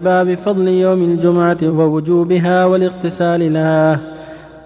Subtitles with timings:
[0.00, 4.00] باب فضل يوم الجمعة ووجوبها والاغتسال لها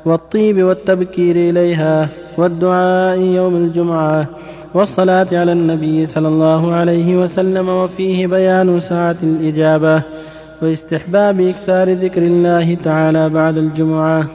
[0.04, 2.08] والطيب والتبكير إليها
[2.38, 4.27] والدعاء يوم الجمعة
[4.75, 10.03] والصلاة على النبي صلى الله عليه وسلم وفيه بيان ساعة الإجابة
[10.62, 14.26] واستحباب إكثار ذكر الله تعالى بعد الجمعة.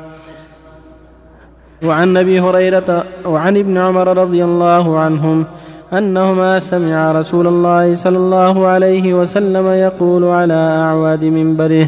[1.86, 5.46] وعن أبي هريرة وعن ابن عمر رضي الله عنهم
[5.94, 11.88] أنهما سمع رسول الله صلى الله عليه وسلم يقول على أعواد منبره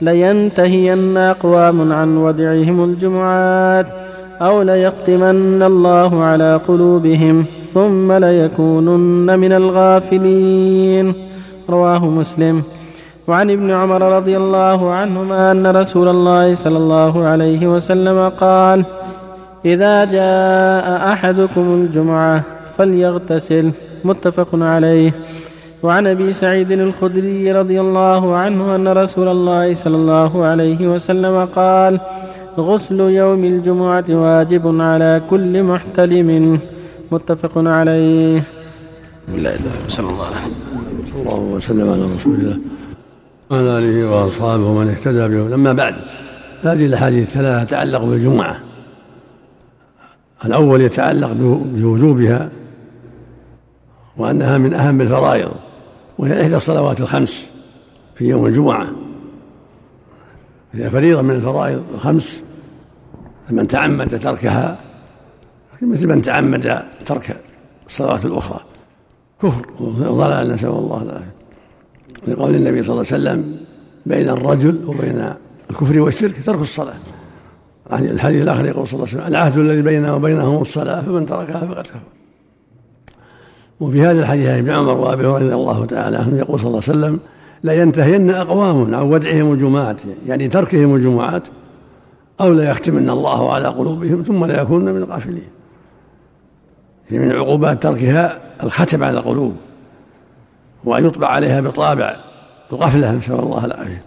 [0.00, 3.86] لينتهين أقوام عن ودعهم الجمعات
[4.42, 7.44] أو ليختمن الله على قلوبهم
[7.74, 11.14] ثم ليكونن من الغافلين.
[11.70, 12.62] رواه مسلم.
[13.28, 18.84] وعن ابن عمر رضي الله عنهما أن رسول الله صلى الله عليه وسلم قال
[19.64, 23.72] إذا جاء أحدكم الجمعة فليغتسل.
[24.04, 25.14] متفق عليه.
[25.82, 32.00] وعن أبي سعيد الخدري رضي الله عنه أن رسول الله صلى الله عليه وسلم قال
[32.58, 36.60] غسل يوم الجمعة واجب على كل محتلم.
[37.12, 38.42] متفق عليه.
[39.28, 39.56] بالله
[39.88, 40.46] صلى الله عليه
[41.10, 42.58] صلى الله وسلم على رسول الله.
[43.50, 45.94] وعلى آله وأصحابه ومن اهتدى به لما بعد
[46.62, 48.56] هذه الأحاديث الثلاثة تتعلق بالجمعة.
[50.44, 51.32] الأول يتعلق
[51.74, 52.50] بوجوبها
[54.18, 55.50] وأنها من أهم الفرائض
[56.18, 57.50] وهي إحدى الصلوات الخمس
[58.14, 58.86] في يوم الجمعة.
[60.72, 62.42] هي فريضة من الفرائض الخمس
[63.48, 64.78] فمن تعمد تركها
[65.82, 67.40] مثل من تعمد ترك
[67.86, 68.60] الصلوات الأخرى.
[69.42, 71.34] كفر وضلال نسأل الله العافية.
[72.26, 73.60] لقول النبي صلى الله عليه وسلم
[74.06, 75.32] بين الرجل وبين
[75.70, 76.94] الكفر والشرك ترك الصلاة.
[77.92, 81.84] الحديث الآخر يقول صلى الله عليه وسلم العهد الذي بيننا وبينهم الصلاة فمن تركها فقد
[81.84, 82.17] كفر.
[83.80, 86.98] وفي هذا الحديث ابن عمر وأبي هريرة رضي الله تعالى عنه يقول صلى الله عليه
[86.98, 87.20] وسلم
[87.62, 90.02] لا ينتهين اقوام عن ودعهم الجمعات.
[90.26, 91.42] يعني تركهم الجمعات
[92.40, 95.48] أو لا يختمن الله على قلوبهم ثم لا يكونن من الغافلين.
[97.10, 99.56] من عقوبات تركها الختم على القلوب
[100.84, 102.16] وأن يطبع عليها بطابع
[102.72, 104.02] الغفلة نسأل الله العافية.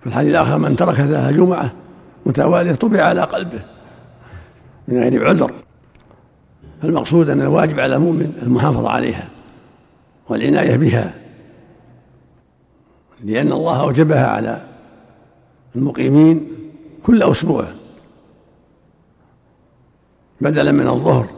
[0.00, 1.72] في الحديث الآخر من ترك ذا جمعة
[2.26, 3.60] متوالية طبع على قلبه
[4.88, 5.65] من غير عذر.
[6.82, 9.28] فالمقصود أن الواجب على المؤمن المحافظة عليها
[10.28, 11.14] والعناية بها
[13.24, 14.64] لأن الله أوجبها على
[15.76, 16.48] المقيمين
[17.02, 17.64] كل أسبوع.
[20.40, 21.30] بدلا من الظهر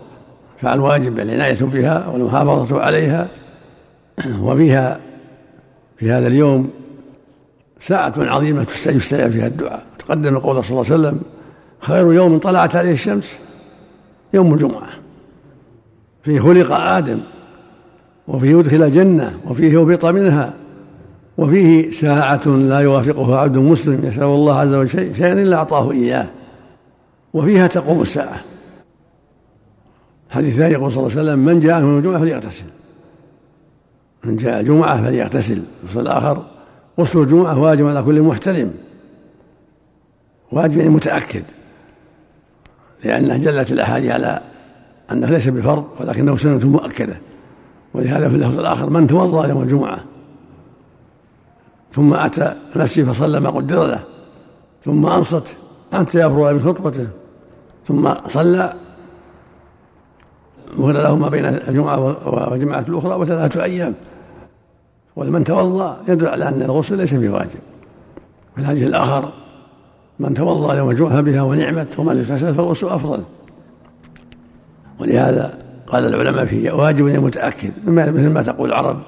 [0.59, 3.28] فالواجب العناية بها والمحافظة عليها
[4.41, 5.00] وفيها
[5.97, 6.70] في هذا اليوم
[7.81, 9.87] ساعة عظيمة يستجاب فيها الدعاء.
[9.99, 11.20] تقدم قول صلى الله عليه وسلم
[11.81, 13.32] خير يوم طلعت عليه الشمس
[14.34, 14.88] يوم الجمعة.
[16.28, 17.21] فيه خلق آدم
[18.28, 20.55] وفيه أدخل الجنة وفيه هبط منها
[21.39, 26.28] وفيه ساعة لا يوافقها عبد مسلم يسأل الله عز وجل شيئا إلا أعطاه إياه
[27.34, 28.41] وفيها تقوم الساعة.
[30.31, 32.65] الحديث الثاني يقول صلى الله عليه وسلم من جاء من الجمعة فليغتسل.
[34.25, 35.62] من جاء الجمعة فليغتسل.
[35.83, 36.43] الفصل الآخر
[37.00, 38.75] غسل الجمعة واجب على كل محتلم
[40.53, 41.43] واجب يعني متأكد
[43.05, 44.41] لأنه جلت الأحاديث على
[45.12, 47.19] أنه ليس بفرض ولكنه سنة مؤكدة.
[47.94, 49.98] ولهذا في اللفظ الآخر من توضأ يوم الجمعة؟
[51.94, 54.00] ثم أتى المسجد فصلى ما قدر له.
[54.84, 55.54] ثم أنصت
[55.92, 57.08] حتى يفرغ من خطبته.
[57.86, 58.74] ثم صلى.
[60.78, 63.94] مهل له ما بين الجمعة والجمعة الأخرى وثلاثة أيام.
[65.16, 66.00] ولمن توضأ.
[66.08, 67.60] يدل على أن الغسل ليس بواجب.
[68.54, 69.32] في الحديث الآخر
[70.19, 73.22] من توضأ يوم الجمعة بها ونعمت ومن اغتسل فالغسل أفضل.
[75.00, 79.03] ولهذا قال العلماء فيه واجب متأكد مثل ما تقول العرب.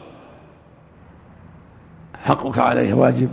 [2.15, 3.29] حقك عليه واجب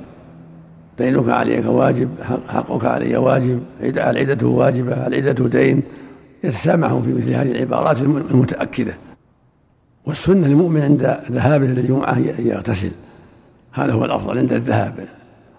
[0.97, 2.09] دينك عليك واجب
[2.47, 5.83] حقك علي واجب العدة واجبة العدة دين.
[6.43, 8.93] يتسامحون في مثل هذه العبارات المتأكدة.
[10.05, 12.91] والسنة للمؤمن عند ذهابه للجمعة يغتسل.
[13.71, 15.07] هذا هو الأفضل عند الذهاب.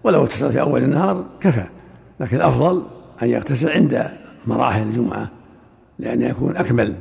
[0.05, 1.65] ولو اغتسل في أول النهار كفى.
[2.21, 2.83] لكن الأفضل
[3.23, 4.11] أن يغتسل عند
[4.47, 5.31] مراحل الجمعة.
[5.99, 6.95] لأن يكون أكمل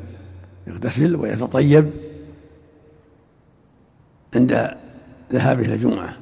[0.67, 1.91] يغتسل ويتطيب
[4.35, 4.71] عند
[5.33, 6.17] ذهابه إلى الجمعة.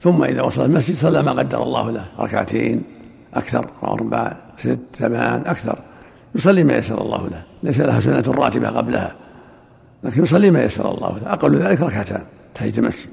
[0.00, 2.82] ثم إذا وصل المسجد صلى ما قدر الله له ركعتين
[3.34, 5.78] أكثر أربع ست ثمان أكثر.
[6.34, 7.42] يصلي ما يسر الله له.
[7.62, 9.16] ليس له سنة راتبة قبلها
[10.04, 11.32] لكن يصلي ما يسر الله له.
[11.32, 12.22] أقل ذلك ركعتان
[12.54, 13.10] تحية المسجد.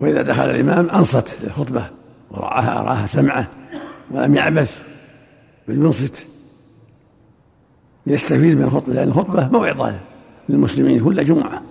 [0.00, 1.90] وإذا دخل الإمام أنصت للخطبة
[2.30, 3.48] ورعاها أراها سمعه
[4.10, 4.82] ولم يعبث
[5.68, 6.26] بل ينصت.
[8.06, 9.94] ليستفيد من الخطبة لأن الخطبة موعظة
[10.48, 11.62] للمسلمين كل جمعة.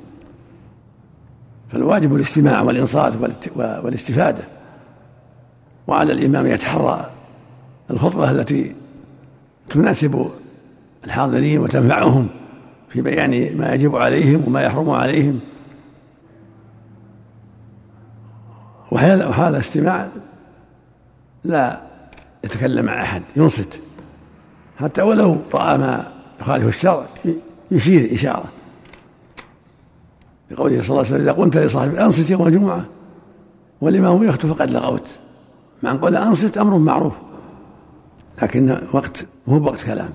[1.70, 3.14] فالواجب الاستماع والإنصات
[3.56, 4.44] والاستفادة.
[5.88, 7.10] وعلى الإمام يتحرى
[7.92, 8.76] الخطبة التي
[9.68, 10.30] تناسب
[11.06, 12.28] الحاضرين وتنفعهم
[12.90, 15.40] في بيان ما يجب عليهم وما يحرم عليهم.
[18.92, 20.10] وحال الاستماع
[21.44, 21.82] لا
[22.44, 23.80] يتكلم مع أحد ينصت.
[24.78, 26.13] حتى ولو رأى ما
[26.44, 27.06] يخالف الشرع
[27.72, 28.46] يشير إشارة.
[30.52, 32.86] لقوله صلى الله عليه وسلم إذا قلت لصاحبك أنصت يوم الجمعة
[33.82, 35.08] والإمام يخطب فقد لغوت.
[35.84, 37.14] مع أن قول أنصت أمر معروف
[38.42, 40.10] لكن وقت مو وقت كلام.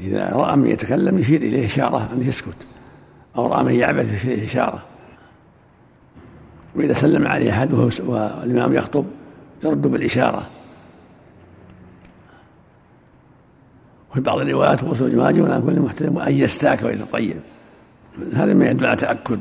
[0.00, 2.66] إذا رأى من يتكلم يشير إليه إشارة أن يسكت
[3.36, 4.82] أو رأى من يعبث يشير إليه إشارة.
[6.76, 9.04] وإذا سلم عليه أحد والإمام يخطب
[9.60, 10.46] ترد بالإشارة.
[14.16, 17.36] وفي بعض الروايات وصول واجب على كل محترم وأن يستاك ويتطيب
[18.34, 19.40] هذا ما يدل على تأكد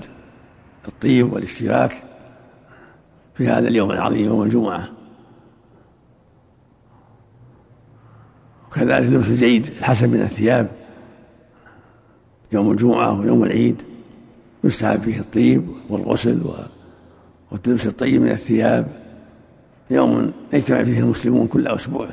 [0.87, 2.03] الطيب والاشتراك
[3.35, 4.89] في هذا اليوم العظيم يوم الجمعة.
[8.67, 10.67] وكذلك لبس الجيد الحسن من الثياب.
[12.51, 13.81] يوم الجمعة ويوم العيد
[14.63, 16.41] يستحب فيه الطيب والغسل
[17.51, 18.87] واللبس الطيب من الثياب.
[19.89, 22.09] يوم يجتمع فيه المسلمون كل أسبوع.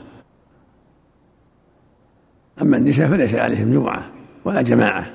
[2.63, 4.03] أما النساء فليس عليهم جمعة
[4.45, 5.07] ولا جماعة.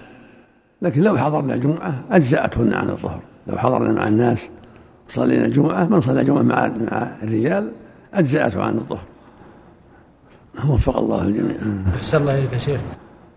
[0.81, 3.21] لكن لو حضرنا الجمعة أجزأتهن عن الظهر.
[3.47, 4.49] لو حضرنا مع الناس
[5.07, 7.71] صلينا الجمعة من صلى الجمعة مع مع الرجال
[8.13, 9.03] أجزأته عن الظهر.
[10.69, 11.55] وفق الله الجميع.
[11.95, 12.81] أحسن الله إليك يا شيخ.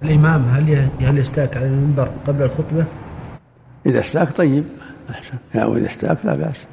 [0.02, 2.84] الإمام هل هل يستاك على المنبر قبل الخطبة؟
[3.86, 4.64] إذا استاك طيب
[5.10, 5.34] أحسن.
[5.54, 6.66] يا وإذا استاك لا بأس.